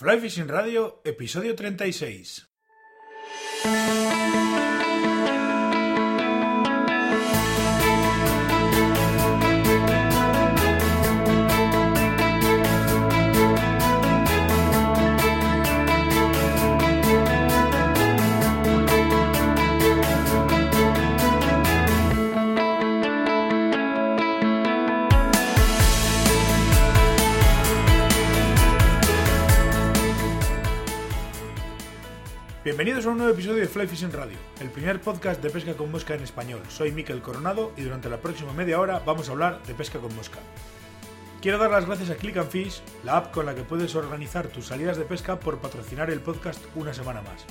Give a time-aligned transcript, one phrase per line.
[0.00, 2.48] Fly Fishing Radio, episodio 36.
[32.62, 35.90] Bienvenidos a un nuevo episodio de Fly Fishing Radio, el primer podcast de pesca con
[35.90, 36.60] mosca en español.
[36.68, 40.14] Soy Miquel Coronado y durante la próxima media hora vamos a hablar de pesca con
[40.14, 40.40] mosca.
[41.40, 44.48] Quiero dar las gracias a Click and Fish, la app con la que puedes organizar
[44.48, 47.46] tus salidas de pesca por patrocinar el podcast una semana más.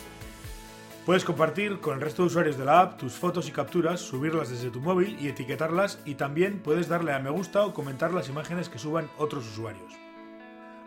[1.07, 4.51] Puedes compartir con el resto de usuarios de la app tus fotos y capturas, subirlas
[4.51, 8.29] desde tu móvil y etiquetarlas y también puedes darle a me gusta o comentar las
[8.29, 10.08] imágenes que suban otros usuarios.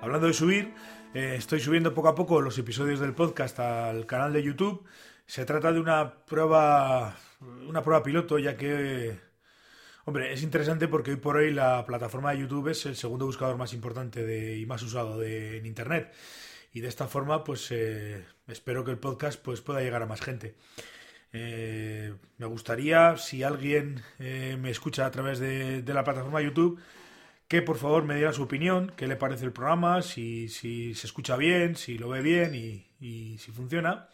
[0.02, 0.74] Hablando de subir,
[1.14, 4.84] eh, estoy subiendo poco a poco los episodios del podcast al canal de YouTube.
[5.26, 7.16] Se trata de una prueba,
[7.68, 9.16] una prueba piloto, ya que,
[10.04, 13.56] hombre, es interesante porque hoy por hoy la plataforma de YouTube es el segundo buscador
[13.56, 16.12] más importante de, y más usado de, en Internet.
[16.72, 20.20] Y de esta forma, pues eh, espero que el podcast pues, pueda llegar a más
[20.20, 20.56] gente.
[21.32, 26.80] Eh, me gustaría, si alguien me escucha a través de, de la plataforma YouTube,
[27.52, 31.06] que por favor me diera su opinión, qué le parece el programa, si, si se
[31.06, 34.08] escucha bien, si lo ve bien y, si funciona.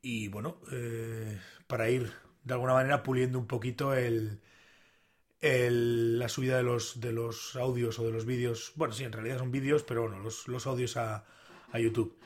[0.00, 2.10] Y bueno, eh, para ir
[2.44, 4.40] de alguna manera puliendo un poquito el,
[5.42, 8.72] la subida de los, de los audios o de los vídeos.
[8.76, 11.26] Bueno, sí, en realidad son vídeos, pero bueno, los, los audios a,
[11.70, 12.18] a YouTube.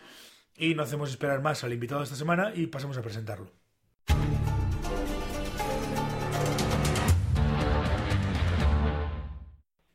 [0.56, 3.62] Y no hacemos esperar más al invitado de esta semana y pasamos a presentarlo.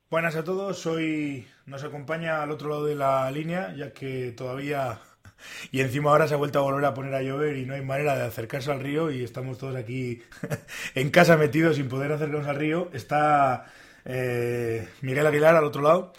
[0.09, 5.02] Buenas a todos, hoy nos acompaña al otro lado de la línea, ya que todavía
[5.72, 7.81] y encima ahora se ha vuelto a volver a poner a llover y no hay
[7.81, 10.23] manera de acercarse al río y estamos todos aquí
[10.95, 12.89] en casa metidos sin poder acercarnos al río.
[12.93, 13.65] Está
[14.05, 16.14] eh, Miguel Aguilar al otro lado.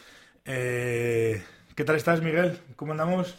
[0.45, 1.43] Eh,
[1.75, 2.61] ¿Qué tal estás, Miguel?
[2.77, 3.39] ¿Cómo andamos?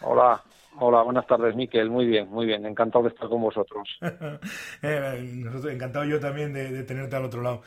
[0.00, 0.42] Hola,
[0.78, 1.90] Hola, buenas tardes, Miquel.
[1.90, 2.64] Muy bien, muy bien.
[2.64, 3.88] Encantado de estar con vosotros.
[4.82, 7.62] Eh, encantado yo también de, tenerte al otro lado.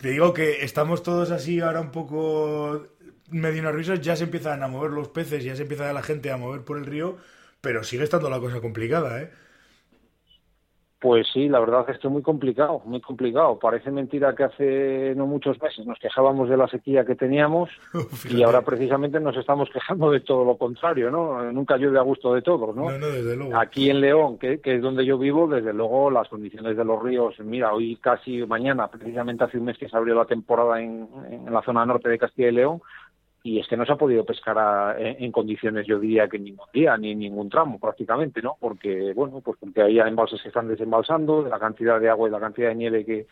[0.00, 2.88] Te digo que estamos todos así ahora un poco
[3.30, 4.00] medio nerviosos.
[4.00, 6.78] Ya se empiezan a mover los peces, ya se empieza la gente a mover por
[6.78, 7.16] el río,
[7.60, 9.30] pero sigue estando la cosa complicada, ¿eh?
[11.00, 13.56] Pues sí, la verdad es que esto es muy complicado, muy complicado.
[13.60, 17.70] Parece mentira que hace no muchos meses nos quejábamos de la sequía que teníamos
[18.28, 21.52] y ahora precisamente nos estamos quejando de todo lo contrario, ¿no?
[21.52, 22.90] Nunca llueve a gusto de todos, ¿no?
[22.90, 23.56] No, no, desde luego.
[23.56, 27.38] Aquí en León, que, es donde yo vivo, desde luego las condiciones de los ríos,
[27.38, 31.52] mira, hoy casi mañana, precisamente hace un mes que se abrió la temporada en, en
[31.52, 32.82] la zona norte de Castilla y León,
[33.42, 36.96] y es que no se ha podido pescar en, condiciones, yo diría que ningún día,
[36.96, 38.56] ni en ningún tramo prácticamente, ¿no?
[38.58, 42.32] Porque, bueno, pues porque hay embalses que están desembalsando, de la cantidad de agua y
[42.32, 43.26] la cantidad de nieve que,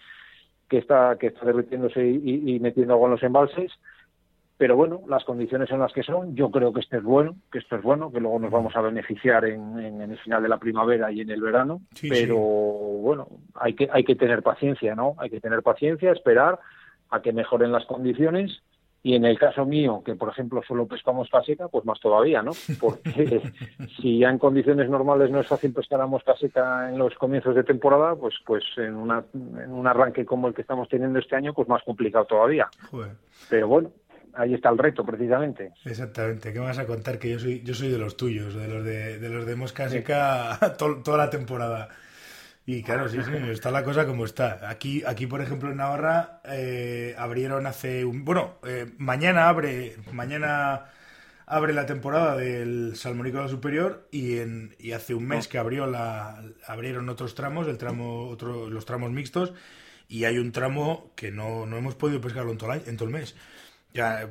[0.69, 3.72] que está que está derritiéndose y, metiendo agua en los embalses,
[4.56, 7.59] pero bueno, las condiciones son las que son, yo creo que esto es bueno, que
[7.59, 10.59] esto es bueno, que luego nos vamos a beneficiar en, en, el final de la
[10.59, 15.15] primavera y en el verano, pero bueno, hay que, hay que tener paciencia, ¿no?
[15.19, 16.59] Hay que tener paciencia, esperar
[17.11, 18.62] a que mejoren las condiciones
[19.06, 22.43] y en el caso mío, que por ejemplo solo pescamos mosca seca, pues más todavía,
[22.43, 22.50] ¿no?
[22.81, 23.41] Porque
[24.00, 27.55] si ya en condiciones normales no es fácil pescar a mosca seca en los comienzos
[27.55, 31.37] de temporada, pues pues en, una, en un arranque como el que estamos teniendo este
[31.37, 32.69] año, pues más complicado todavía.
[33.49, 33.93] Pero bueno,
[34.34, 35.71] ahí está el reto precisamente.
[35.84, 37.21] Exactamente, ¿qué me vas a contar?
[37.21, 39.88] Que yo soy, yo soy de los tuyos, de los de, de los de mosca
[39.88, 41.91] seca toda la temporada.
[42.69, 44.69] Y claro, sí, sí, está la cosa como está.
[44.69, 48.25] Aquí, aquí por ejemplo, en Navarra eh, abrieron hace un...
[48.25, 50.87] Bueno, eh, mañana abre mañana
[51.47, 56.43] abre la temporada del salmonícola superior y, en, y hace un mes que abrió la
[56.66, 59.55] abrieron otros tramos, el tramo otro, los tramos mixtos
[60.09, 63.09] y hay un tramo que no, no hemos podido pescarlo en todo, el, en todo
[63.09, 63.37] el mes.
[63.94, 64.28] Ya eh,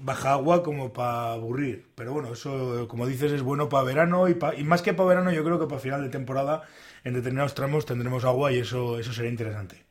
[0.00, 4.38] baja agua como para aburrir, pero bueno, eso como dices es bueno para verano y,
[4.56, 6.62] y más que para verano yo creo que para final de temporada
[7.04, 9.84] en determinados tramos tendremos agua y eso, eso será interesante.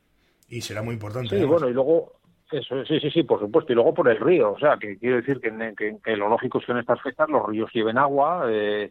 [0.48, 1.38] Y será muy importante.
[1.38, 2.12] Sí, bueno, y luego,
[2.50, 3.72] eso, sí, sí, sí, por supuesto.
[3.72, 4.52] Y luego por el río.
[4.52, 7.46] O sea, que quiero decir que, que, lo lógico es que en estas fechas los
[7.46, 8.90] ríos lleven agua, eh,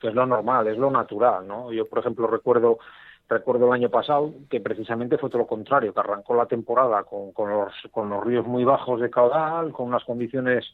[0.00, 1.72] que es lo normal, es lo natural, ¿no?
[1.72, 2.78] Yo, por ejemplo, recuerdo
[3.28, 7.32] recuerdo el año pasado que precisamente fue todo lo contrario, que arrancó la temporada con,
[7.32, 10.64] con, los, con los ríos muy bajos de caudal, con unas condiciones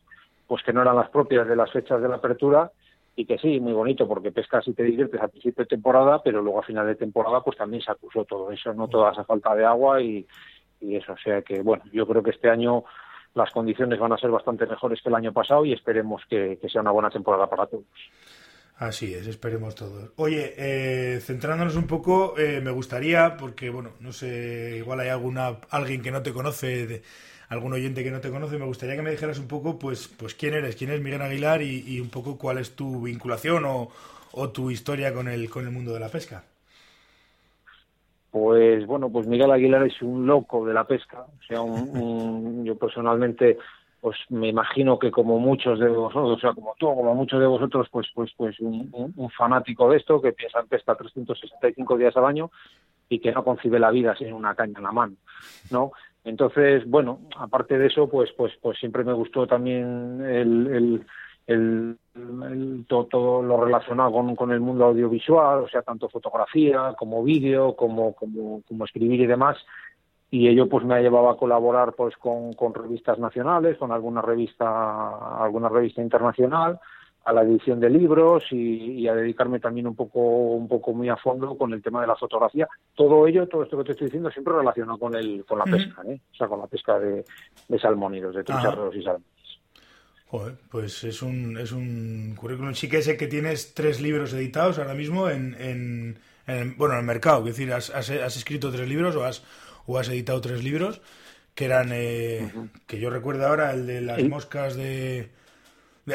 [0.46, 2.70] pues que no eran las propias de las fechas de la apertura
[3.14, 6.40] y que sí, muy bonito porque pescas y te diviertes a principio de temporada, pero
[6.40, 9.54] luego a final de temporada pues también se acusó todo eso, no toda esa falta
[9.54, 10.26] de agua y,
[10.80, 12.84] y eso, o sea que bueno, yo creo que este año
[13.34, 16.80] las condiciones van a ser bastante mejores que el año pasado y esperemos que, sea
[16.80, 17.84] una buena temporada para todos.
[18.76, 20.10] Así es, esperemos todos.
[20.16, 25.58] Oye, eh, centrándonos un poco, eh, me gustaría, porque bueno, no sé, igual hay alguna
[25.70, 27.02] alguien que no te conoce, de,
[27.52, 30.34] algún oyente que no te conoce, me gustaría que me dijeras un poco, pues, pues
[30.34, 33.90] quién eres, quién es Miguel Aguilar y, y un poco cuál es tu vinculación o,
[34.32, 36.44] o tu historia con el con el mundo de la pesca.
[38.30, 41.20] Pues bueno, pues Miguel Aguilar es un loco de la pesca.
[41.20, 43.58] O sea, un, yo personalmente,
[44.00, 47.46] pues me imagino que como muchos de vosotros, o sea, como tú, como muchos de
[47.46, 52.24] vosotros, pues, pues, pues un, fanático de esto que piensa en pesca 365 días al
[52.24, 52.50] año
[53.10, 55.14] y que no concibe la vida sin una caña en la mano,
[55.70, 55.92] ¿no?
[56.24, 61.04] Entonces, bueno, aparte de eso, pues, pues, pues siempre me gustó también el
[62.86, 68.62] todo, lo relacionado con, el mundo audiovisual, o sea, tanto fotografía como vídeo, como, como,
[68.62, 69.56] como escribir y demás.
[70.30, 74.22] Y ello pues me ha llevado a colaborar pues con, con revistas nacionales, con alguna
[74.22, 76.80] revista, alguna revista internacional,
[77.24, 81.16] a la edición de libros y, a dedicarme también un poco, un poco muy a
[81.16, 82.68] fondo con el tema de la fotografía.
[82.94, 86.02] Todo ello, todo esto que te estoy diciendo, siempre relacionado con el, con la pesca,
[86.08, 86.20] ¿eh?
[86.32, 87.24] o sea, con la pesca de,
[87.68, 89.32] de salmónidos, de trucharros y salmones
[90.70, 92.74] pues es un, es un currículum.
[92.74, 95.54] Sí que sé que tienes tres libros editados ahora mismo en,
[96.46, 97.40] en, bueno, en el mercado.
[97.40, 99.42] Es decir, has, has, escrito tres libros o has,
[99.86, 101.02] o has editado tres libros
[101.54, 102.50] que eran, eh,
[102.86, 105.28] que yo recuerdo ahora, el de las moscas de...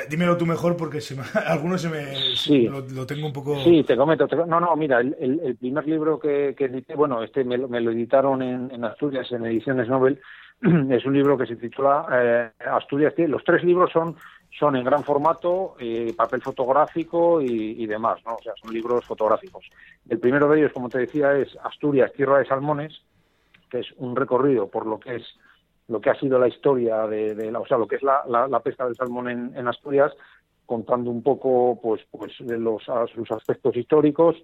[0.09, 1.15] Dímelo tú mejor porque se
[1.47, 2.67] algunos se me sí.
[2.67, 3.57] lo, tengo un poco.
[3.63, 4.27] Sí, te comento.
[4.45, 7.91] no, no, mira, el, el, primer libro que, que, edité, bueno, este me, me lo
[7.91, 10.19] editaron en, en, Asturias en Ediciones Nobel
[10.89, 13.13] es un libro que se titula eh, Asturias.
[13.17, 14.15] Los tres libros son,
[14.57, 18.35] son en gran formato, eh, papel fotográfico y, demás, ¿no?
[18.35, 19.65] O sea, son libros fotográficos.
[20.09, 23.01] El primero de ellos, como te decía, es Asturias, Tierra de Salmones,
[23.69, 25.23] que es un recorrido por lo que es
[25.87, 28.59] lo que ha sido la historia de, la, o sea, lo que es la, la,
[28.59, 30.11] pesca del salmón en, Asturias,
[30.65, 34.35] contando un poco, pues, pues, de los, sus aspectos históricos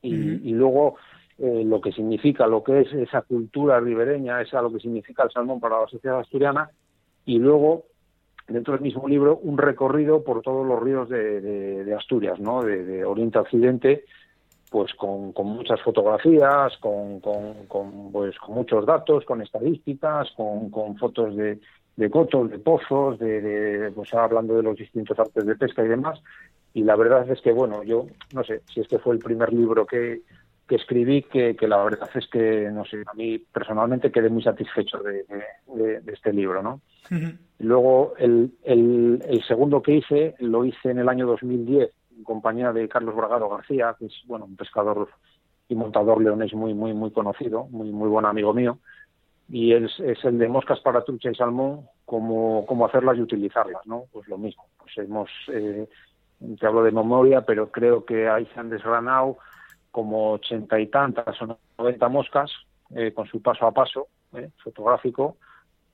[0.00, 0.14] y,
[0.48, 0.96] y luego
[1.38, 5.30] eh, lo que significa lo que es esa cultura ribereña, esa lo que significa el
[5.30, 6.70] salmón para la sociedad asturiana,
[7.24, 7.84] y luego
[8.48, 12.64] dentro del mismo libro un recorrido por todos los ríos de, Asturias, ¿no?
[12.64, 14.04] De, Oriente a Occidente,
[14.70, 21.58] pues con, muchas fotografías, con, con, pues, con muchos datos, con estadísticas, con, fotos de,
[21.96, 26.20] de cotos, de pozos, de, pues hablando de los distintos artes de pesca y demás.
[26.74, 29.86] Y la verdad es que, bueno, yo no sé si este fue el primer libro
[29.86, 30.20] que,
[30.68, 34.98] que escribí que, la verdad es que, no sé, a mí personalmente quedé muy satisfecho
[34.98, 35.24] de,
[36.12, 36.80] este libro, ¿no?
[37.58, 42.86] Luego, el, el, segundo que hice, lo hice en el año 2010 en compañía de
[42.90, 45.08] Carlos Bragado García, que es, bueno, un pescador
[45.66, 48.78] y montador leonés muy, muy, muy conocido, muy, muy buen amigo mío,
[49.48, 54.04] y es, el de moscas para trucha y salmón, cómo, cómo hacerlas y utilizarlas, ¿no?
[54.12, 55.88] Pues lo mismo, pues hemos, eh,
[56.60, 59.38] te hablo de memoria, pero creo que ahí se han desgranado
[59.90, 62.52] como ochenta y tantas o noventa moscas
[62.94, 65.38] eh, con su paso a paso eh, fotográfico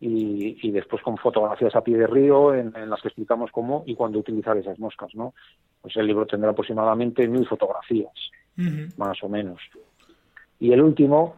[0.00, 4.18] y, después con fotografías a pie de río en, las que explicamos cómo y cuándo
[4.18, 5.34] utilizar esas moscas, ¿no?
[5.80, 8.12] Pues el libro tendrá aproximadamente mil fotografías,
[8.96, 9.60] más o menos.
[10.58, 11.36] Y el último,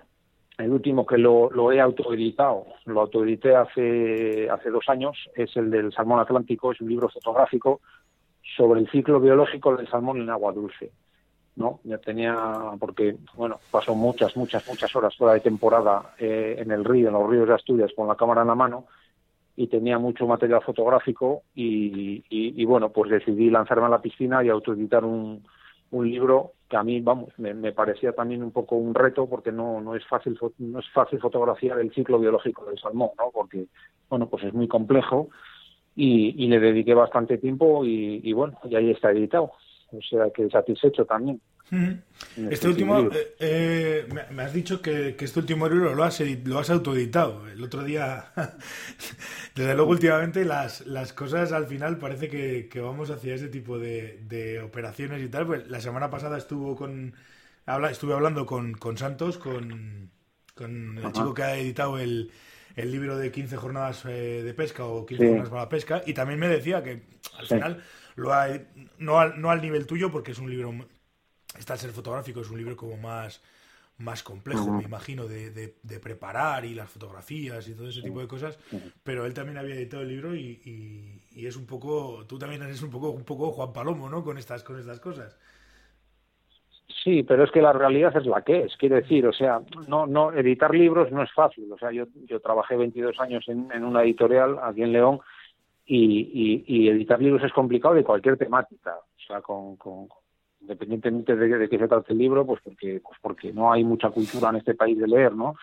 [0.59, 5.71] el último que lo, lo he autoeditado, lo autoedité hace, hace dos años, es el
[5.71, 7.81] del salmón atlántico, es un libro fotográfico
[8.57, 10.93] sobre el ciclo biológico del salmón en agua dulce.
[11.57, 11.81] ¿No?
[11.85, 12.37] Ya tenía,
[12.79, 17.15] porque, bueno, pasó muchas, muchas, muchas horas fuera de temporada eh, en el río, en
[17.15, 18.87] los ríos de Asturias, con la cámara en la mano,
[19.57, 24.51] y tenía mucho material fotográfico, y, y, bueno, pues decidí lanzarme a la piscina y
[24.51, 25.43] autoeditar un,
[25.93, 29.81] un libro que a mí, vamos, me, parecía también un poco un reto, porque no,
[29.81, 33.31] no, es fácil, no es fácil fotografiar el ciclo biológico del salmón, ¿no?
[33.33, 33.67] Porque,
[34.11, 35.31] bueno, pues es muy complejo,
[35.95, 39.53] y, y le dediqué bastante tiempo, y, y bueno, y ahí está editado
[39.91, 41.41] o sea que satisfecho también.
[41.71, 46.59] Este, este, último, eh, eh, me has dicho que, este último libro lo has, lo
[46.61, 47.49] has autoeditado.
[47.49, 48.27] El otro día,
[49.55, 54.61] desde luego últimamente las, las cosas al final parece que, vamos hacia ese tipo de,
[54.65, 55.47] operaciones y tal.
[55.47, 57.15] Pues la semana pasada estuvo con,
[57.67, 60.11] habla, estuve hablando con, con Santos, con,
[60.55, 62.31] con el chico que ha editado el,
[62.77, 66.13] el libro de 15 jornadas eh, de pesca o 15 jornadas para la pesca y
[66.13, 67.03] también me decía que
[67.39, 67.83] al final
[68.17, 68.67] lo hay,
[68.99, 70.73] no, al, no al nivel tuyo, porque es un libro,
[71.57, 73.43] está al ser fotográfico, es un libro como más,
[73.99, 78.27] más complejo, me imagino, de, de, preparar y las fotografías y todo ese tipo de
[78.27, 78.59] cosas,
[79.05, 82.83] pero él también había editado el libro y, y, es un poco, tú también eres
[82.83, 84.25] un poco, un poco Juan Palomo, ¿no?
[84.25, 85.39] Con estas, con estas cosas.
[87.05, 88.77] Sí, pero es que la realidad es la que es.
[88.77, 91.71] Quiero decir, o sea, no, no, editar libros no es fácil.
[91.71, 95.21] O sea, yo, yo trabajé 22 años en, en una editorial aquí en León
[95.87, 98.95] y, y, editar libros es complicado de cualquier temática.
[98.97, 100.09] O sea, con, con
[100.61, 104.11] independientemente de, de qué se trate el libro, pues porque, pues porque no hay mucha
[104.11, 105.55] cultura en este país de leer, ¿no?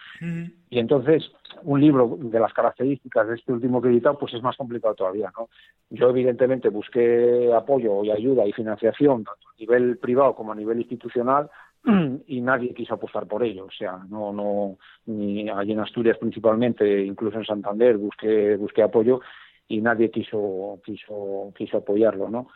[0.69, 1.29] Y entonces,
[1.63, 4.95] un libro de las características de este último que he editado, pues es más complicado
[4.95, 5.49] todavía, ¿no?
[5.89, 10.79] Yo, evidentemente, busqué apoyo y ayuda y financiación, tanto a nivel privado como a nivel
[10.79, 11.49] institucional,
[12.27, 13.65] y nadie quiso apostar por ello.
[13.65, 14.77] O sea, no, no,
[15.07, 19.19] ni allí en Asturias principalmente, incluso en Santander, busqué, busqué apoyo
[19.67, 22.47] y nadie quiso, quiso, quiso apoyarlo, ¿no?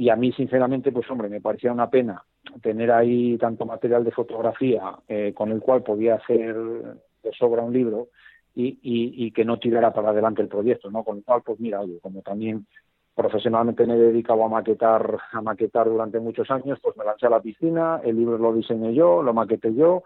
[0.00, 2.24] y a mí sinceramente pues hombre me parecía una pena
[2.62, 7.74] tener ahí tanto material de fotografía eh, con el cual podía hacer de sobra un
[7.74, 8.08] libro
[8.54, 11.80] y, y, que no tirara para adelante el proyecto no con lo cual pues mira
[11.80, 12.66] oye como también
[13.14, 17.30] profesionalmente me he dedicado a maquetar a maquetar durante muchos años pues me lancé a
[17.30, 20.04] la piscina el libro lo diseñé yo lo maqueté yo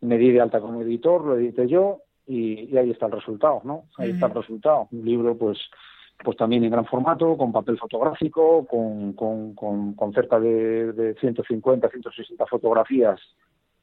[0.00, 3.62] me di de alta como editor lo edité yo y, y ahí está el resultado
[3.64, 5.58] no ahí está el resultado un libro pues
[6.24, 11.88] pues también en gran formato, con papel fotográfico, con, con, con, cerca de, de, 150,
[11.88, 13.20] 160 fotografías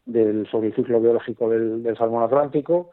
[0.05, 2.91] del sobre el ciclo biológico del, del salmón atlántico.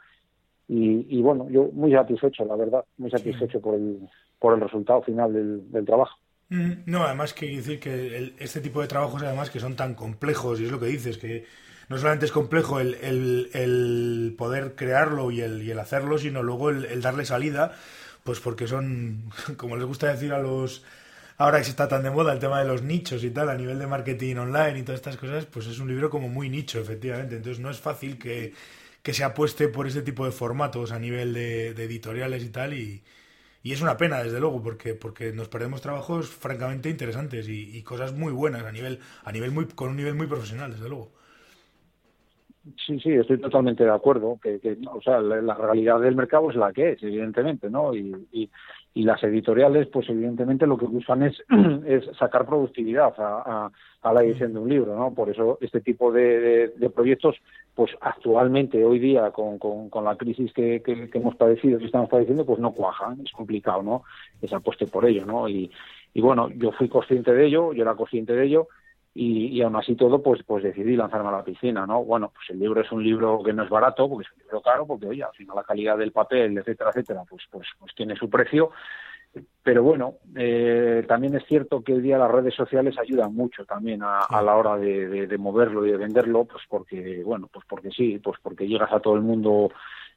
[0.69, 3.99] Y, y, bueno, yo muy satisfecho, la verdad, muy satisfecho por, el,
[4.39, 6.17] por el resultado final del, del trabajo.
[6.49, 10.61] Mm, no, además que decir que este tipo de trabajos además que son tan complejos
[10.61, 11.45] y es lo que dices, que
[11.93, 16.43] no solamente es complejo el, el, el poder crearlo y el, y el hacerlo, sino
[16.43, 17.77] luego el, darle salida
[18.25, 20.85] pues porque son, como les gusta decir a los,
[21.37, 23.57] ahora que se está tan de moda el tema de los nichos y tal, a
[23.57, 26.81] nivel de marketing online y todas estas cosas, pues es un libro como muy nicho,
[26.81, 27.37] efectivamente.
[27.37, 28.55] Entonces no es fácil que,
[29.03, 32.73] que se apueste por ese tipo de formatos a nivel de, editoriales y tal.
[32.73, 33.03] Y,
[33.63, 37.83] y, es una pena, desde luego, porque, porque nos perdemos trabajos francamente interesantes y, y,
[37.83, 41.13] cosas muy buenas a nivel, a nivel muy, con un nivel muy profesional, desde luego.
[42.87, 44.39] Sí, sí, estoy totalmente de acuerdo.
[44.43, 47.95] Que, que o sea, la, realidad del mercado es la que es, evidentemente, ¿no?
[47.95, 48.51] Y, y,
[48.95, 51.43] y las editoriales, pues evidentemente lo que buscan es,
[51.87, 53.71] es sacar productividad a,
[54.13, 55.15] la edición de un libro, ¿no?
[55.15, 57.37] Por eso este tipo de, proyectos,
[57.75, 59.59] pues actualmente, hoy día, con,
[60.05, 60.83] la crisis que,
[61.15, 64.03] hemos padecido, que estamos padeciendo, pues no cuajan, es complicado, ¿no?
[64.43, 65.49] Esa apueste por ello, ¿no?
[65.49, 65.71] Y,
[66.15, 68.69] y bueno, yo fui consciente de ello, yo era consciente de ello,
[69.15, 72.49] y, y aún así todo pues pues decidí lanzarme a la piscina no bueno pues
[72.51, 75.07] el libro es un libro que no es barato porque es un libro caro porque
[75.07, 78.71] oye al final la calidad del papel etcétera etcétera pues pues pues tiene su precio.
[79.63, 84.03] Pero bueno eh, también es cierto que hoy día las redes sociales ayudan mucho también
[84.03, 87.65] a, a la hora de, de, de, moverlo y de venderlo pues porque bueno pues
[87.67, 89.71] porque sí pues porque llegas a todo el mundo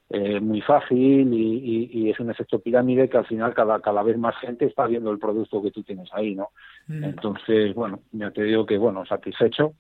[0.10, 4.18] eh, muy fácil y, y, es un efecto pirámide que al final cada, cada vez
[4.18, 6.50] más gente está viendo el producto que tú tienes ahí, ¿no?
[6.88, 7.04] Mm.
[7.06, 9.74] Entonces, bueno, ya te digo que, bueno, satisfecho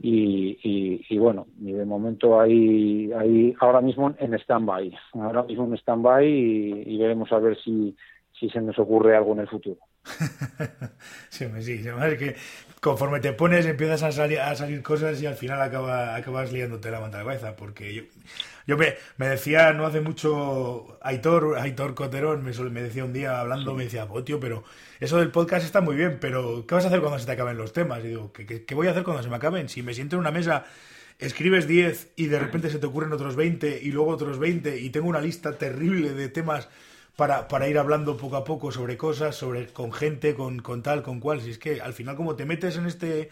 [0.00, 5.64] y, y, y bueno, y de momento ahí, ahí ahora mismo en stand-by, ahora mismo
[5.66, 7.94] en stand-by y veremos a ver si,
[8.42, 9.78] si se nos ocurre algo en el futuro.
[11.28, 12.34] sí, sí, es que
[12.80, 16.90] conforme te pones empiezas a salir, a salir cosas y al final acaba, acabas liándote
[16.90, 18.02] la manta de cabeza, porque yo,
[18.66, 23.38] yo me, me, decía no hace mucho Aitor, Aitor Coterón, me, me decía un día
[23.38, 24.64] hablando, me decía, oh, tío, pero
[24.98, 27.56] eso del podcast está muy bien, pero ¿qué vas a hacer cuando se te acaben
[27.56, 28.04] los temas?
[28.04, 29.68] Y digo, ¿qué, qué, voy a hacer cuando se me acaben?
[29.68, 30.64] Si me siento en una mesa
[31.20, 34.90] escribes 10 y de repente se te ocurren otros 20 y luego otros 20 y
[34.90, 36.68] tengo una lista terrible de temas
[37.16, 41.02] para, para ir hablando poco a poco sobre cosas, sobre con gente, con, con tal,
[41.02, 41.40] con cual.
[41.40, 43.30] Si es que al final como te metes en este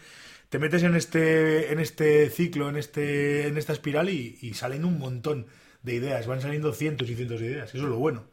[0.49, 4.85] te metes en este en este ciclo, en este en esta espiral y, y salen
[4.85, 5.47] un montón
[5.83, 7.73] de ideas, van saliendo cientos y cientos de ideas.
[7.73, 8.23] Eso es lo bueno.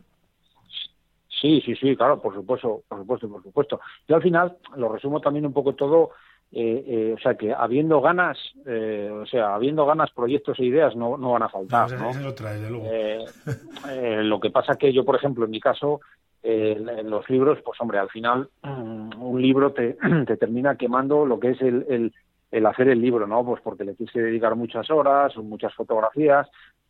[1.40, 3.80] Sí, sí, sí, claro, por supuesto, por supuesto, por supuesto.
[4.08, 6.10] Yo al final lo resumo también un poco todo
[6.50, 10.96] eh, eh, o sea que habiendo ganas, eh, o sea, habiendo ganas, proyectos e ideas
[10.96, 11.92] no, no van a faltar.
[11.92, 12.10] ¿no?
[12.10, 12.86] es otra, desde luego.
[12.88, 16.00] Eh, lo que pasa que yo, por ejemplo, en mi caso,
[16.42, 21.38] en los libros, pues hombre, al final mm, un libro te, te termina quemando lo
[21.38, 22.14] que es el, el,
[22.50, 23.44] el, hacer el libro, ¿no?
[23.44, 26.48] Pues porque le tienes que dedicar muchas horas, muchas fotografías.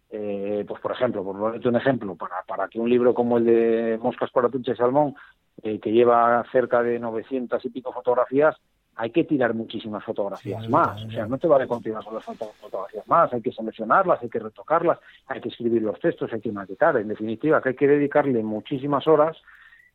[0.08, 3.98] pues por ejemplo, por ponerte un ejemplo, para, para que un libro como el de
[4.00, 5.16] Moscas para Tunche Salmón,
[5.60, 8.56] que lleva cerca de 900 y pico fotografías,
[8.98, 11.04] hay que tirar muchísimas fotografías más.
[11.04, 14.40] O sea, no te vale continuar con las fotografías más, hay que seleccionarlas, hay que
[14.40, 16.96] retocarlas, hay que escribir los textos, hay que maquetar.
[16.96, 19.36] En definitiva, que hay que dedicarle muchísimas horas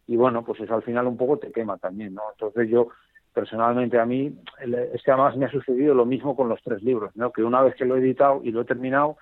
[0.08, 2.22] y bueno, pues eso al final un poco te quema también, ¿no?
[2.32, 2.90] Entonces yo,
[3.34, 4.34] personalmente a mí,
[4.94, 7.34] es que además me ha sucedido lo mismo con los tres libros, ¿no?
[7.34, 9.18] Que una vez que lo he editado y lo he terminado,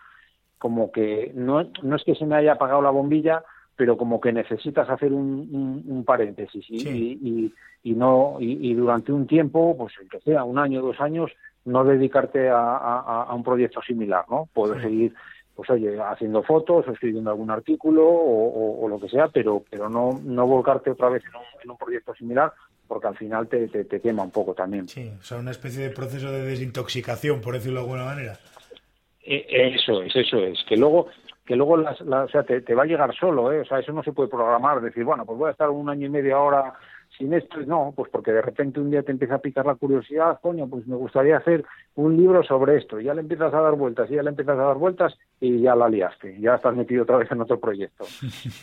[0.59, 3.43] como que no, no es que se me haya apagado la bombilla,
[3.81, 9.25] pero como que necesitas hacer un, un, paréntesis y, y, y, no y, durante un
[9.25, 11.31] tiempo, pues el que sea, un año, dos años,
[11.65, 14.47] no dedicarte a, un proyecto similar, ¿no?
[14.53, 15.15] Puedes seguir,
[15.55, 20.11] pues oye, haciendo fotos o escribiendo algún artículo o, lo que sea, pero pero no,
[20.23, 21.23] no volcarte otra vez
[21.63, 22.53] en un, proyecto similar
[22.87, 24.87] porque al final te, te, quema un poco también.
[24.89, 28.37] Sí, o sea, una especie de proceso de desintoxicación, por decirlo de alguna manera.
[29.23, 30.59] E, eso es, eso es.
[30.69, 31.07] Que luego,
[31.45, 33.61] que luego las, o sea, te, te, va a llegar solo, ¿eh?
[33.61, 36.07] O sea, eso no se puede programar, decir, bueno, pues voy a estar un año
[36.07, 36.73] y medio ahora
[37.17, 40.39] sin esto, no, pues porque de repente un día te empieza a picar la curiosidad,
[40.41, 43.75] coño, pues me gustaría hacer un libro sobre esto, y ya le empiezas a dar
[43.75, 47.03] vueltas, y ya le empiezas a dar vueltas, y ya la liaste, ya estás metido
[47.03, 48.05] otra vez en otro proyecto,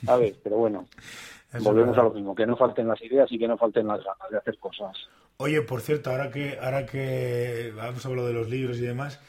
[0.04, 0.36] ¿sabes?
[0.42, 0.86] Pero bueno,
[1.62, 4.30] volvemos a lo mismo, que no falten las ideas y que no falten las ganas
[4.30, 4.96] de hacer cosas.
[5.36, 9.20] Oye, por cierto, ahora que, ahora que vamos a hablar de los libros y demás,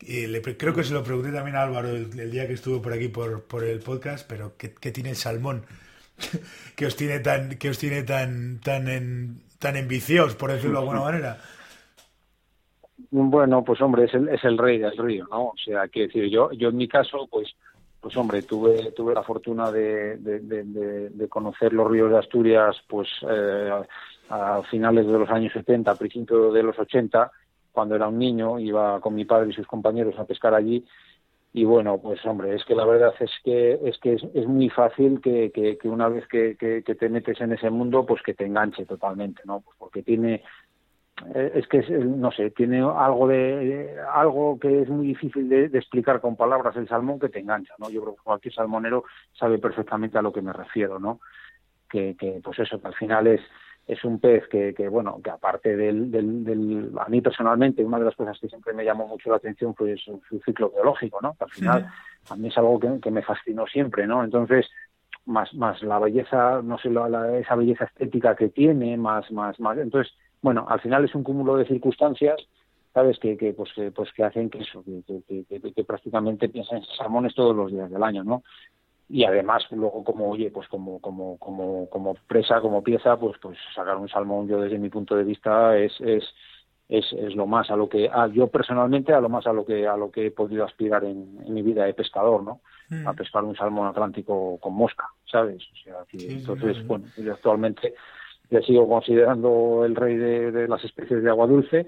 [0.00, 2.92] eh, le, creo que se lo pregunté también a Álvaro el, día que estuvo por
[2.92, 5.64] aquí por, por el podcast, pero ¿qué, qué tiene el salmón?
[6.76, 10.86] que os tiene tan que os tiene tan tan en, tan enviciados, por decirlo de
[10.86, 11.38] alguna manera.
[13.10, 15.46] Bueno, pues hombre, es el, es el rey del río, ¿no?
[15.46, 17.54] O sea, quiero decir, yo yo en mi caso, pues
[18.00, 23.70] pues hombre, tuve tuve la fortuna de, de, conocer los ríos de Asturias, pues eh,
[24.28, 27.30] a finales de los años 70, a principios de los 80,
[27.74, 30.86] cuando era un niño, iba con mi padre y sus compañeros a pescar allí
[31.56, 35.20] y bueno, pues hombre, es que la verdad es que es que es, muy fácil
[35.20, 39.40] que, una vez que, que, te metes en ese mundo, pues que te enganche totalmente,
[39.44, 39.60] ¿no?
[39.60, 40.42] Pues porque tiene
[41.32, 46.20] eh, es que no sé, tiene algo de algo que es muy difícil de, explicar
[46.20, 47.88] con palabras el salmón que te engancha, ¿no?
[47.88, 49.04] Yo creo que cualquier salmonero
[49.38, 51.20] sabe perfectamente a lo que me refiero, ¿no?
[51.88, 53.40] Que, que pues eso, que al final es
[53.86, 58.06] es un pez que, que bueno, que aparte del, del, a mí personalmente, una de
[58.06, 61.36] las cosas que siempre me llamó mucho la atención fue su, ciclo biológico, ¿no?
[61.38, 61.86] al final
[62.30, 64.24] a mí es algo que, me fascinó siempre, ¿no?
[64.24, 64.66] Entonces,
[65.26, 69.76] más, más la belleza, no sé, la, esa belleza estética que tiene, más, más, más,
[69.76, 72.36] entonces, bueno, al final es un cúmulo de circunstancias
[72.94, 76.78] sabes que, que pues que, pues que hacen que eso que, que, que, prácticamente piensan
[76.78, 78.44] en salmones todos los días del año no
[79.08, 83.58] y además luego como oye pues como como como como presa como pieza pues pues
[83.74, 86.24] sacar un salmón yo desde mi punto de vista es es
[86.86, 89.86] es, es lo más a lo que yo personalmente a lo más a lo que
[89.86, 93.06] a lo que he podido aspirar en, mi vida de pescador no mm.
[93.06, 97.94] a pescar un salmón atlántico con mosca sabes o sea entonces bueno yo actualmente
[98.50, 101.86] le sigo considerando el rey de, de las especies de agua dulce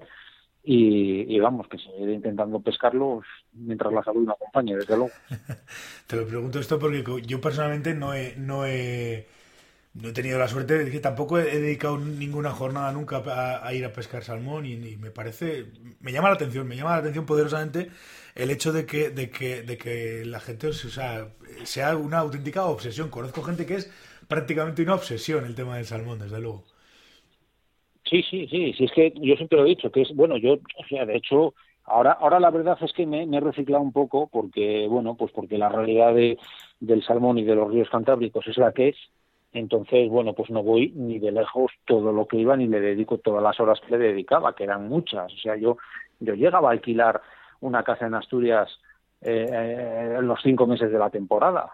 [0.69, 5.13] y, vamos, que seguiré intentando pescarlos mientras la salud me acompañe, desde luego.
[6.09, 9.29] Te lo pregunto esto porque yo personalmente no he, no he,
[9.95, 13.23] no he tenido la suerte de que tampoco he dedicado ninguna jornada nunca
[13.65, 15.67] a, ir a pescar salmón y, me parece,
[16.01, 17.91] me llama la atención, me llama la atención poderosamente
[18.35, 21.29] el hecho de que, de que, de que la gente, o sea,
[21.63, 23.09] sea una auténtica obsesión.
[23.09, 23.93] Conozco gente que es
[24.27, 26.65] prácticamente una obsesión el tema del salmón, desde luego.
[28.09, 30.55] Sí, sí, sí, sí, es que yo siempre lo he dicho, que es, bueno, yo,
[30.55, 34.29] o sea, de hecho, ahora, ahora la verdad es que me, he reciclado un poco
[34.29, 36.39] porque, bueno, pues porque la realidad de,
[36.79, 38.97] del salmón y de los ríos cantábricos es la que es,
[39.53, 43.19] entonces, bueno, pues no voy ni de lejos todo lo que iba ni le dedico
[43.19, 45.77] todas las horas que le dedicaba, que eran muchas, o sea, yo,
[46.21, 47.21] yo llegaba a alquilar
[47.61, 48.69] una casa en Asturias
[49.21, 51.73] eh, eh los cinco meses de la temporada,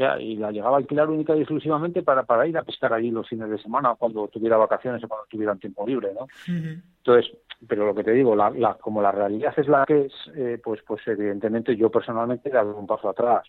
[0.00, 3.10] sea, y la llegaba a alquilar única y exclusivamente para, para ir a pescar allí
[3.10, 6.26] los fines de semana, cuando tuviera vacaciones o cuando tuviera tiempo libre, ¿no?
[6.46, 7.36] Entonces,
[7.68, 10.58] pero lo que te digo, la, la, como la realidad es la que es, eh,
[10.62, 13.46] pues, pues evidentemente yo personalmente he dado un paso atrás.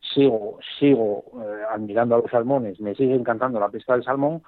[0.00, 4.42] Sigo, sigo eh, admirando a los salmones, me sigue encantando la pesca del salmón,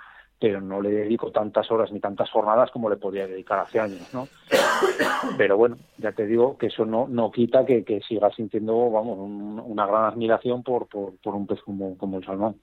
[0.45, 4.07] pero no le dedico tantas horas ni tantas jornadas como le podría dedicar hace años,
[4.13, 4.29] ¿no?
[5.39, 9.17] Pero bueno, ya te digo que eso no, no quita que, que siga sintiendo, vamos,
[9.65, 12.61] una gran admiración por, por, por, un pez como, como el salmón.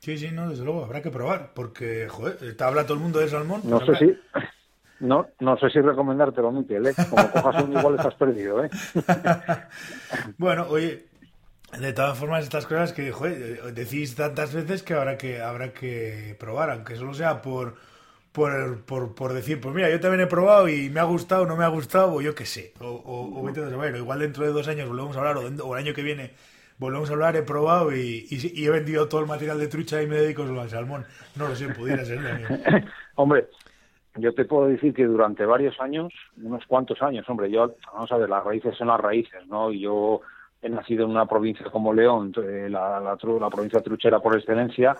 [0.00, 3.20] Sí, sí, no, desde luego, habrá que probar, porque, joder, te habla todo el mundo
[3.20, 3.62] de salmón.
[3.64, 4.18] no pues sé si...
[5.00, 6.94] No, no sé si recomendártelo, Miquel, ¿eh?
[7.08, 8.70] Como cojas un igual estás perdido, ¿eh?
[10.36, 11.06] bueno, oye,
[11.76, 16.34] de todas formas, estas cosas que joder, decís tantas veces que habrá que habrá que
[16.38, 17.74] probar, aunque solo sea por,
[18.32, 21.64] por, por, decir, pues mira, yo también he probado y me ha gustado, no me
[21.64, 22.72] ha gustado, o yo qué sé.
[22.80, 26.02] O, o, o igual dentro de dos años volvemos a hablar, o, el año que
[26.02, 26.32] viene
[26.78, 30.16] volvemos a hablar, he probado y, he vendido todo el material de trucha y me
[30.16, 31.04] dedico solo al salmón.
[31.36, 32.18] No lo sé, pudiera ser
[33.16, 33.48] Hombre,
[34.16, 38.16] yo te puedo decir que durante varios años, unos cuantos años, hombre, yo, vamos a
[38.16, 39.72] ver, las raíces son las raíces, ¿no?
[39.72, 40.22] Y yo
[40.60, 44.96] he nacido en una provincia como León, eh, la, la, la, provincia truchera por excelencia,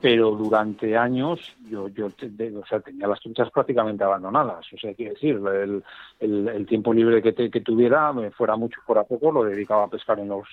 [0.00, 4.66] pero durante años yo, yo o sea, tenía las truchas prácticamente abandonadas.
[4.72, 5.82] O sea, quiere decir, el,
[6.20, 10.28] el, tiempo libre que, que tuviera, fuera mucho, fuera poco, lo dedicaba a pescar en
[10.28, 10.48] los,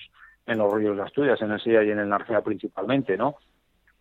[0.46, 3.36] en los ríos de Asturias, en el Silla y en el Narcea principalmente, ¿no?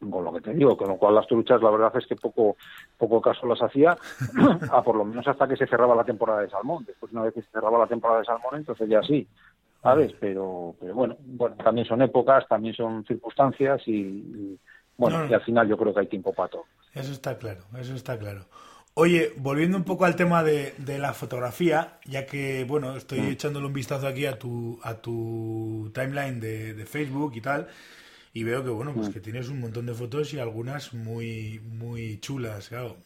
[0.09, 2.55] con lo que te digo, con lo cual las truchas la verdad es que poco
[2.97, 3.95] poco caso las hacía,
[4.71, 6.83] a por lo menos hasta que se cerraba la temporada de salmón.
[6.85, 9.27] Después una vez que se cerraba la temporada de salmón, entonces ya sí,
[9.84, 10.13] ¿sabes?
[10.19, 14.58] Pero, pero bueno, bueno, también son épocas, también son circunstancias y,
[14.98, 16.63] bueno, y al final yo creo que hay tiempo para todo.
[16.93, 18.46] Eso está claro, eso está claro.
[18.96, 23.30] Oye, volviendo un poco al tema de, de la fotografía, ya que, bueno, estoy mm.
[23.32, 27.67] echándole un vistazo aquí a tu, a tu timeline de, de Facebook y tal,
[28.34, 29.13] y veo que bueno pues mm.
[29.13, 32.98] que tienes un montón de fotos y algunas muy muy chulas claro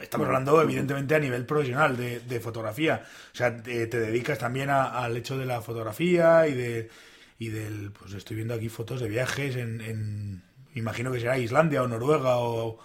[0.00, 5.16] estamos hablando evidentemente a nivel profesional de, de fotografía o sea te, dedicas también al
[5.16, 6.88] hecho de la fotografía y de
[7.38, 10.42] y del pues estoy viendo aquí fotos de viajes en, en
[10.74, 12.78] imagino que será Islandia o Noruega o,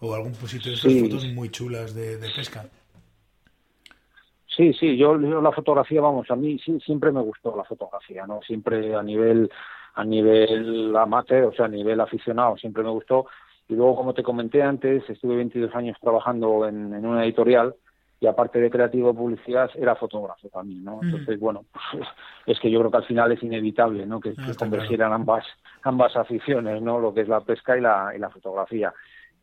[0.00, 2.66] o algún sitio de fotos muy chulas de, pesca
[4.56, 8.26] Sí, sí, yo, yo, la fotografía, vamos, a mí sí, siempre me gustó la fotografía,
[8.26, 8.42] ¿no?
[8.42, 9.48] Siempre a nivel
[9.94, 13.26] a nivel amateur, o sea, a nivel aficionado, siempre me gustó.
[13.70, 17.76] Y luego, como te comenté antes, estuve 22 años trabajando en, una editorial
[18.18, 20.98] y aparte de creativo publicidad era fotógrafo también, ¿no?
[21.00, 22.04] Entonces, bueno, pues,
[22.46, 24.18] es que yo creo que al final es inevitable, ¿no?
[24.18, 25.44] Que, que convergieran ambas
[25.82, 26.98] ambas aficiones, ¿no?
[26.98, 28.92] Lo que es la pesca y la, y la fotografía.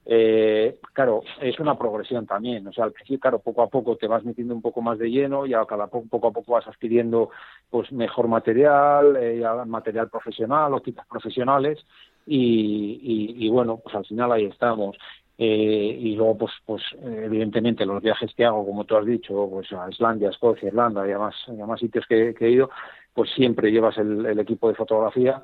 [0.06, 2.68] Eh, claro, es una progresión también.
[2.68, 5.10] O sea, al principio, claro, poco a poco te vas metiendo un poco más de
[5.10, 7.30] lleno y a cada poco, poco a poco vas adquiriendo
[7.70, 11.80] pues mejor material, eh, material profesional o tipos profesionales
[12.28, 14.98] y, y, bueno, pues al final ahí estamos.
[15.38, 19.72] Eh, y luego, pues, pues evidentemente los viajes que hago, como tú has dicho, pues
[19.72, 22.70] a Islandia, Escocia, Irlanda y además, y sitios que, he ido,
[23.14, 25.42] pues siempre llevas el equipo de fotografía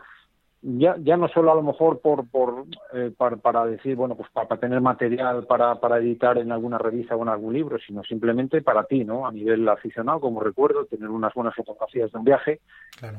[0.63, 4.57] ya, ya no solo a lo mejor por, por eh, para, decir, bueno, pues para,
[4.57, 8.85] tener material para, para editar en alguna revista o en algún libro, sino simplemente para
[8.85, 9.27] ti, ¿no?
[9.27, 12.61] A nivel aficionado, como recuerdo, tener unas buenas fotografías de un viaje.
[12.97, 13.17] Claro.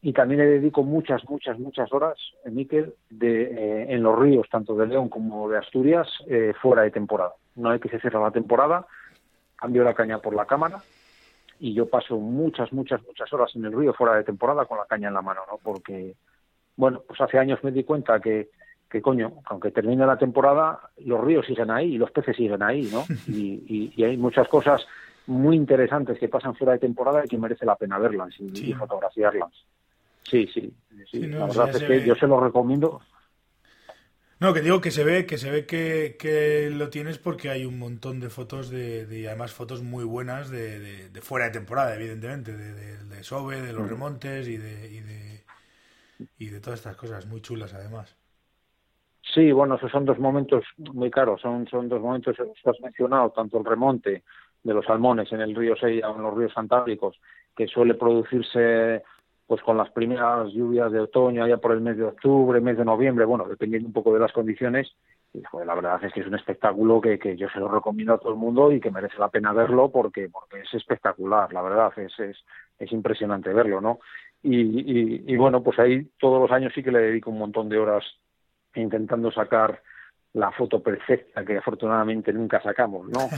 [0.00, 4.48] Y también le dedico muchas, muchas, muchas horas, eh, Miquel, de, eh, en los ríos,
[4.48, 6.08] tanto de León como de Asturias,
[6.60, 7.32] fuera de temporada.
[7.56, 8.86] Una vez que se cierra la temporada,
[9.56, 10.82] cambio la caña por la cámara
[11.60, 14.86] y yo paso muchas, muchas, muchas horas en el río fuera de temporada con la
[14.86, 15.58] caña en la mano, ¿no?
[15.62, 16.16] Porque
[16.76, 18.50] bueno, pues hace años me di cuenta que,
[18.90, 22.90] que coño, aunque termine la temporada, los ríos siguen ahí y los peces siguen ahí,
[22.92, 23.04] ¿no?
[23.28, 24.84] Y, y, hay muchas cosas
[25.26, 29.52] muy interesantes que pasan fuera de temporada y que merece la pena verlas y, fotografiarlas.
[30.24, 30.72] Sí, sí,
[31.10, 31.26] sí.
[31.26, 33.00] la verdad es que yo se lo recomiendo.
[34.40, 37.64] No, que digo que se ve, que se ve que, que lo tienes porque hay
[37.64, 41.94] un montón de fotos de, de además fotos muy buenas de, de, fuera de temporada,
[41.94, 43.88] evidentemente, de, de, Sobe, de los mm.
[43.88, 45.32] remontes y de
[46.38, 48.16] y de todas estas cosas muy chulas además.
[49.34, 53.30] Sí, bueno, esos son dos momentos muy caros, son, son dos momentos que has mencionado,
[53.30, 54.24] tanto el remonte
[54.62, 57.20] de los salmones en el río Sella o en los ríos antárticos,
[57.56, 59.02] que suele producirse
[59.52, 62.86] pues con las primeras lluvias de otoño, allá por el mes de octubre, mes de
[62.86, 64.90] noviembre, bueno, dependiendo un poco de las condiciones,
[65.34, 68.18] y la verdad es que es un espectáculo que, que yo se lo recomiendo a
[68.18, 71.92] todo el mundo y que merece la pena verlo porque, porque es espectacular, la verdad,
[71.98, 72.38] es, es,
[72.78, 73.98] es impresionante verlo, ¿no?
[74.42, 77.76] Y, y, bueno, pues ahí todos los años sí que le dedico un montón de
[77.76, 78.04] horas
[78.74, 79.82] intentando sacar
[80.34, 83.28] la foto perfecta que afortunadamente nunca sacamos, ¿no?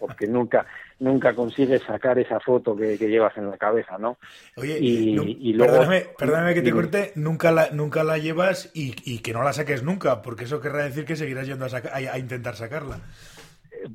[0.00, 0.66] Porque, nunca
[1.00, 4.16] nunca consigues sacar esa foto que, llevas en la cabeza, ¿no?
[4.56, 5.84] Oye, y, luego,
[6.18, 9.82] perdóname, que te corte, nunca la, nunca la llevas y, y, que no la saques
[9.82, 13.00] nunca, porque eso querrá decir que seguirás yendo a, a, intentar sacarla.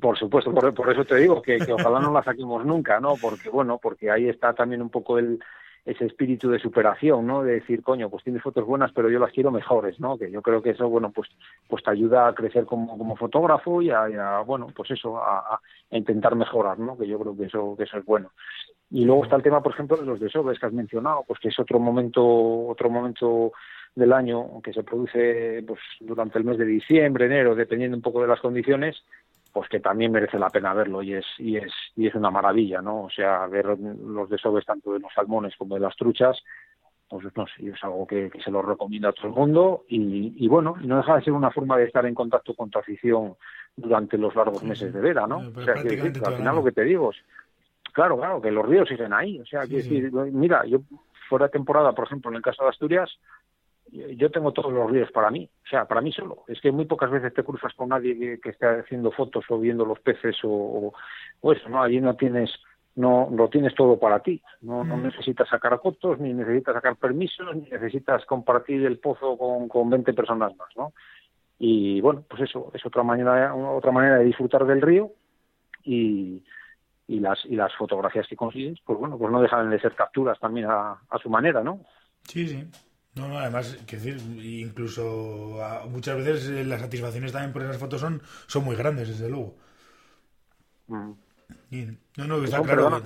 [0.00, 3.16] Por supuesto, por, por eso te digo que, que ojalá no la saquemos nunca, ¿no?
[3.16, 5.40] Porque bueno, porque ahí está también un poco el,
[5.84, 7.42] ese espíritu de superación, ¿no?
[7.42, 10.16] De decir, coño, pues tienes fotos buenas, pero yo las quiero mejores, ¿no?
[10.16, 11.28] Que yo creo que eso, bueno, pues,
[11.68, 16.36] pues te ayuda a crecer como, como fotógrafo y a, bueno, pues eso, a, intentar
[16.36, 16.96] mejorar, ¿no?
[16.96, 18.30] Que yo creo que eso, que es bueno.
[18.90, 21.48] Y luego está el tema, por ejemplo, de los desobres que has mencionado, pues que
[21.48, 22.24] es otro momento,
[22.68, 23.52] otro momento
[23.94, 28.22] del año que se produce pues durante el mes de diciembre, enero, dependiendo un poco
[28.22, 28.96] de las condiciones,
[29.54, 32.82] pues que también merece la pena verlo y es y es y es una maravilla
[32.82, 36.42] no o sea ver los desoves tanto de los salmones como de las truchas
[37.08, 40.48] pues no sé es algo que, se lo recomiendo a todo el mundo y, y
[40.48, 43.36] bueno no deja de ser una forma de estar en contacto con tu afición
[43.76, 46.82] durante los largos meses de vera no o sea que, al final lo que te
[46.82, 47.16] digo es
[47.92, 50.80] claro claro que los ríos siguen ahí o sea que decir, mira yo
[51.28, 53.08] fuera de temporada por ejemplo en el caso de Asturias
[53.94, 56.44] yo tengo todos los ríos para mí, o sea, para mí solo.
[56.48, 59.84] Es que muy pocas veces te cruzas con nadie que, esté haciendo fotos o viendo
[59.84, 60.92] los peces o,
[61.40, 61.82] o, eso, ¿no?
[61.82, 62.50] Allí no tienes,
[62.96, 64.42] no lo tienes todo para ti.
[64.62, 65.02] No, no mm.
[65.04, 70.12] necesitas sacar fotos, ni necesitas sacar permisos, ni necesitas compartir el pozo con, con 20
[70.12, 70.92] personas más, ¿no?
[71.58, 75.12] Y bueno, pues eso, es otra manera, otra manera de disfrutar del río
[75.84, 76.42] y,
[77.06, 80.38] y las y las fotografías que consigues, pues bueno, pues no dejan de ser capturas
[80.40, 81.80] también a, a su manera, ¿no?
[82.24, 82.68] Sí, sí.
[83.14, 88.00] No, no, además, que decir, incluso muchas veces eh, las satisfacciones también por esas fotos
[88.00, 89.54] son, son muy grandes, desde luego.
[90.88, 91.12] Mm.
[92.16, 93.02] no, no, está claro.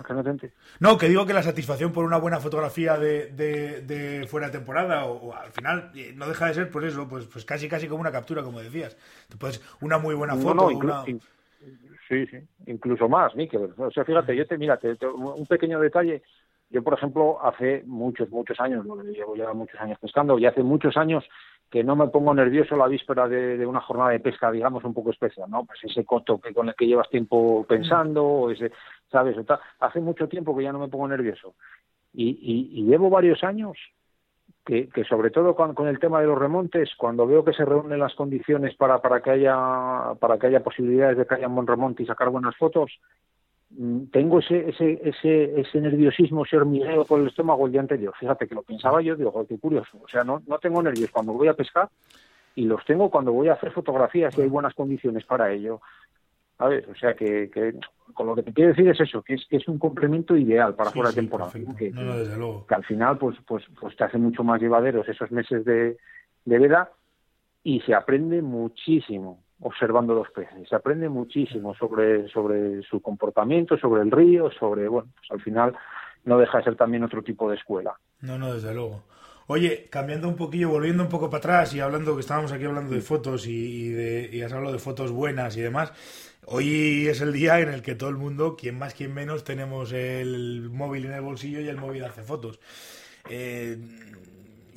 [0.80, 5.04] no, que digo que la satisfacción por una buena fotografía de, de, fuera de temporada,
[5.04, 8.00] o, al final, eh, no deja de ser, pues eso, pues, pues casi casi como
[8.00, 8.96] una captura, como decías.
[9.38, 10.70] Puedes, una muy buena foto.
[12.08, 13.74] sí, sí, incluso más, Miquel.
[13.76, 16.22] O sea, fíjate, yo te, mira, un pequeño detalle
[16.70, 20.96] yo, por ejemplo, hace muchos, muchos años, llevo ya muchos años pescando, y hace muchos
[20.96, 21.24] años
[21.70, 25.10] que no me pongo nervioso la víspera de, una jornada de pesca, digamos, un poco
[25.10, 25.64] especial, ¿no?
[25.64, 28.72] Pues ese coto que con el que llevas tiempo pensando, o ese,
[29.10, 29.36] ¿sabes?
[29.80, 31.54] Hace mucho tiempo que ya no me pongo nervioso.
[32.12, 33.78] Y, llevo varios años
[34.64, 38.14] que, sobre todo con, el tema de los remontes, cuando veo que se reúnen las
[38.14, 42.02] condiciones para, para que haya para que haya posibilidades de que haya un buen remonte
[42.02, 42.98] y sacar buenas fotos,
[44.10, 48.14] tengo ese, ese, ese, ese nerviosismo, ese hormigueo por el estómago el día anterior.
[48.18, 49.98] Fíjate que lo pensaba yo, digo, qué curioso.
[50.02, 51.88] O sea, no, no tengo nervios cuando voy a pescar
[52.54, 55.80] y los tengo cuando voy a hacer fotografías y hay buenas condiciones para ello.
[56.56, 56.88] ¿Sabes?
[56.88, 57.74] O sea, que, que
[58.14, 60.74] con lo que te quiero decir es eso, que es, que es un complemento ideal
[60.74, 61.52] para fuera de temporada.
[61.52, 65.98] Que, que, al final, pues, pues, pues te hace mucho más llevaderos esos meses de,
[66.44, 66.90] de veda
[67.62, 70.68] y se aprende muchísimo observando los peces.
[70.68, 75.76] Se aprende muchísimo sobre, sobre su comportamiento, sobre el río, sobre, bueno, pues al final
[76.24, 77.98] no deja de ser también otro tipo de escuela.
[78.20, 79.02] No, no, desde luego.
[79.46, 82.94] Oye, cambiando un poquillo, volviendo un poco para atrás y hablando, que estábamos aquí hablando
[82.94, 85.92] de fotos y, de, y has hablado de fotos buenas y demás,
[86.44, 89.92] hoy es el día en el que todo el mundo, quien más, quien menos, tenemos
[89.92, 92.60] el móvil en el bolsillo y el móvil hace fotos.
[93.30, 93.78] Eh,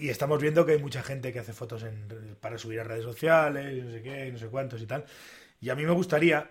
[0.01, 1.85] y estamos viendo que hay mucha gente que hace fotos
[2.39, 5.05] para subir a redes sociales, no sé qué, no sé cuántos y tal.
[5.59, 6.49] Y a mí me gustaría,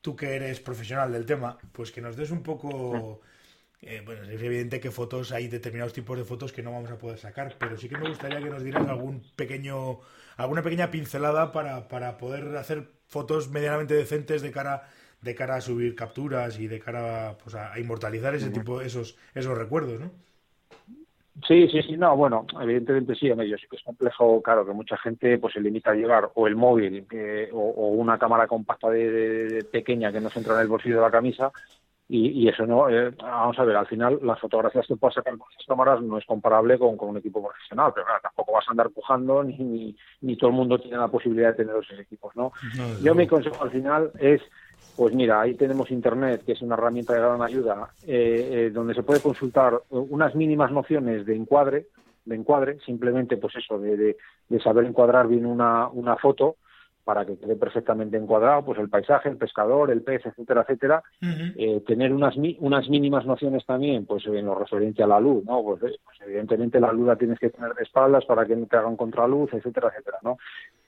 [0.00, 3.20] tú que eres profesional del tema, pues que nos des un poco...
[3.82, 6.96] Eh, bueno, es evidente que fotos, hay determinados tipos de fotos que no vamos a
[6.96, 10.00] poder sacar, pero sí que me gustaría que nos dieras algún pequeño,
[10.38, 14.88] alguna pequeña pincelada para, para poder hacer fotos medianamente decentes de cara
[15.20, 19.56] de cara a subir capturas y de cara pues, a, inmortalizar ese tipo esos esos
[19.56, 20.10] recuerdos, ¿no?
[21.46, 24.72] Sí, sí, sí, no, bueno, evidentemente sí, en ello sí que es complejo, claro, que
[24.72, 27.06] mucha gente pues se limita a llevar o el móvil
[27.52, 31.10] o, una cámara compacta de, pequeña que no se entra en el bolsillo de la
[31.10, 31.52] camisa
[32.08, 35.50] y, eso no, eh, vamos a ver, al final las fotografías que puedas sacar con
[35.50, 39.42] esas cámaras no es comparable con, un equipo profesional, pero tampoco vas a andar pujando
[39.42, 42.52] ni, ni, todo el mundo tiene la posibilidad de tener esos equipos, ¿no?
[43.02, 44.40] Yo mi consejo al final es
[44.96, 48.94] pues mira, ahí tenemos Internet, que es una herramienta de gran ayuda, eh, eh, donde
[48.94, 51.86] se puede consultar unas mínimas nociones de encuadre,
[52.24, 54.16] de encuadre, simplemente pues eso, de,
[54.62, 56.56] saber encuadrar bien una, una foto
[57.06, 61.04] para que quede perfectamente encuadrado, pues el paisaje, el pescador, el pez, etcétera, etcétera.
[61.56, 65.62] Eh, tener unas, unas mínimas nociones también, pues en lo referente a la luz, ¿no?
[65.62, 68.76] Pues, pues, evidentemente la luz la tienes que tener de espaldas para que no te
[68.76, 70.36] hagan contraluz, etcétera, etcétera, ¿no?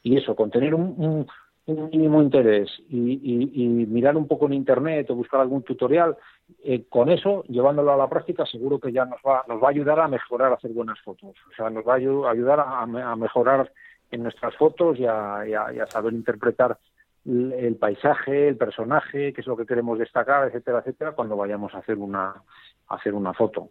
[0.03, 1.27] Y eso, con tener un, un
[1.73, 6.17] mínimo interés y, mirar un poco en internet o buscar algún tutorial,
[6.65, 9.71] eh, con eso, llevándolo a la práctica, seguro que ya nos va, nos va a
[9.71, 11.35] ayudar a mejorar, a hacer buenas fotos.
[11.51, 13.71] O sea, nos va a ayudar a, mejorar
[14.11, 15.45] en nuestras fotos y a,
[15.89, 16.79] saber interpretar
[17.27, 21.79] el, paisaje, el personaje, qué es lo que queremos destacar, etcétera, etcétera, cuando vayamos a
[21.79, 22.35] hacer una,
[22.89, 23.71] a hacer una foto.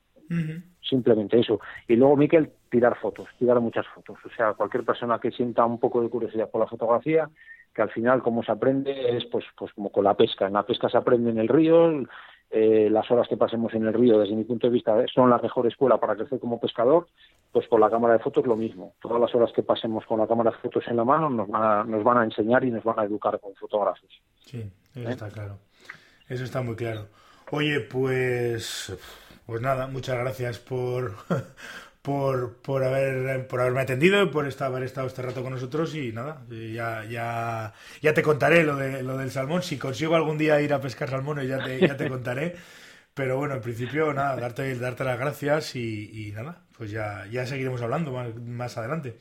[0.81, 1.59] Simplemente eso.
[1.87, 4.17] Y luego, Miquel, tirar fotos, tirar muchas fotos.
[4.25, 7.29] O sea, cualquier persona que sienta un poco de curiosidad por la fotografía,
[7.77, 10.47] que al final como se aprende es pues pues como con la pesca.
[10.47, 11.91] En la pesca se aprende en el río
[12.49, 15.37] eh, las horas que pasemos en el río desde mi punto de vista son la
[15.37, 17.07] mejor escuela para crecer como pescador
[17.51, 18.95] pues con la cámara de fotos lo mismo.
[18.99, 21.63] Todas las horas que pasemos con la cámara de fotos en la mano nos van
[21.63, 24.09] a, nos van a enseñar y nos van a educar con fotógrafos.
[24.39, 24.57] Sí
[24.95, 25.11] eso ¿Eh?
[25.11, 25.59] está claro.
[26.27, 27.07] Eso está muy claro.
[27.51, 28.91] Oye pues
[29.45, 31.13] pues nada muchas gracias por
[32.07, 35.93] por, por, haber, por haberme atendido y por estar, haber estado este rato con nosotros
[35.93, 39.61] y nada, ya, ya, ya te contaré lo, de, lo del salmón.
[39.61, 42.55] Si consigo algún día ir a pescar salmón, ya te, ya te contaré.
[43.13, 47.81] Pero bueno, en principio, nada, darte, darte las gracias y, nada, pues ya, ya seguiremos
[47.81, 49.17] hablando más, más adelante.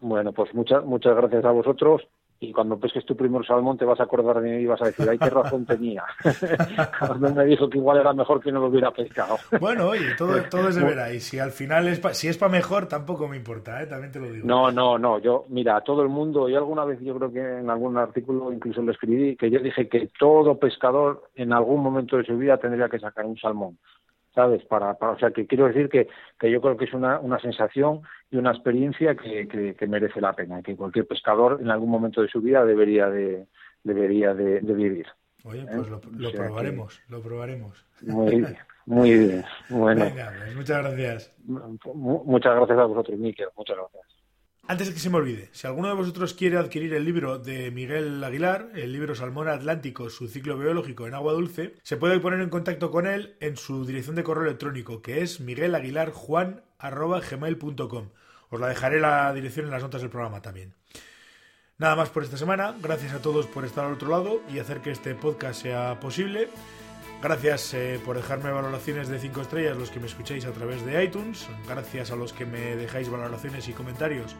[0.00, 2.00] Bueno, pues muchas, muchas gracias a vosotros
[2.40, 4.86] y cuando pesques tu primer salmón te vas a acordar de mí y vas a
[4.86, 6.04] decir, ay, qué razón tenía.
[6.98, 9.36] cuando me dijo que igual era mejor que no lo hubiera pescado.
[9.60, 12.52] bueno, oye, todo, todo es de ver y si al final es si es para
[12.52, 13.86] mejor, tampoco me importa, ¿eh?
[13.86, 14.46] también te lo digo.
[14.46, 17.70] No, no, no, yo, mira, todo el mundo, y alguna vez yo creo que en
[17.70, 22.24] algún artículo incluso lo escribí, que yo dije que todo pescador en algún momento de
[22.24, 23.78] su vida tendría que sacar un salmón.
[24.38, 24.64] ¿Sabes?
[24.66, 26.06] Para, para, o sea, que quiero decir que,
[26.38, 30.32] que yo creo que es una, una sensación y una experiencia que, que, merece la
[30.32, 33.48] pena, que cualquier pescador en algún momento de su vida debería de,
[33.82, 35.08] debería de, vivir.
[35.42, 37.84] Oye, pues lo, probaremos, lo probaremos.
[38.02, 39.44] Muy bien, muy bien.
[39.70, 40.04] Bueno.
[40.04, 41.36] Venga, pues muchas gracias.
[41.44, 43.48] Muchas gracias a vosotros, Miquel.
[43.56, 44.17] Muchas gracias.
[44.70, 47.70] Antes de que se me olvide, si alguno de vosotros quiere adquirir el libro de
[47.70, 52.42] Miguel Aguilar, el libro Salmón Atlántico, su ciclo biológico en agua dulce, se puede poner
[52.42, 58.08] en contacto con él en su dirección de correo electrónico, que es miguelaguilarjuan.gmail.com.
[58.50, 60.74] Os la dejaré la dirección en las notas del programa también.
[61.78, 62.74] Nada más por esta semana.
[62.82, 66.50] Gracias a todos por estar al otro lado y hacer que este podcast sea posible.
[67.20, 71.02] Gracias eh, por dejarme valoraciones de 5 estrellas los que me escucháis a través de
[71.02, 71.48] iTunes.
[71.66, 74.36] Gracias a los que me dejáis valoraciones y comentarios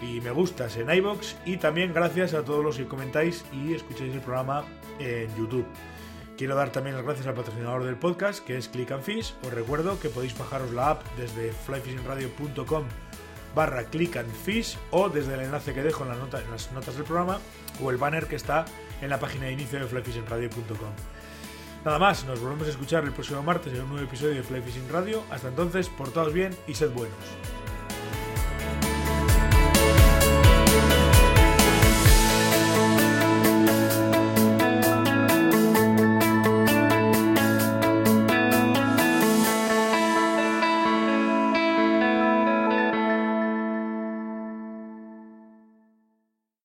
[0.00, 1.36] y me gustas en iBox.
[1.44, 4.64] Y también gracias a todos los que comentáis y escucháis el programa
[5.00, 5.66] en YouTube.
[6.36, 9.34] Quiero dar también las gracias al patrocinador del podcast, que es Click and Fish.
[9.42, 12.84] Os recuerdo que podéis bajaros la app desde flyfishingradio.com
[13.54, 17.04] barra click and fish o desde el enlace que dejo en, en las notas del
[17.04, 17.40] programa
[17.82, 18.66] o el banner que está
[19.00, 21.15] en la página de inicio de flyfishingradio.com.
[21.86, 24.60] Nada más, nos volvemos a escuchar el próximo martes en un nuevo episodio de Fly
[24.60, 25.22] Fishing Radio.
[25.30, 27.14] Hasta entonces, portaos bien y sed buenos.